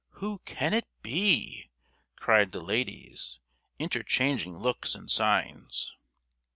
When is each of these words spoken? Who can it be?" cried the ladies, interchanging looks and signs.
Who 0.13 0.39
can 0.45 0.73
it 0.73 0.87
be?" 1.03 1.69
cried 2.15 2.53
the 2.53 2.59
ladies, 2.59 3.39
interchanging 3.77 4.57
looks 4.57 4.95
and 4.95 5.11
signs. 5.11 5.95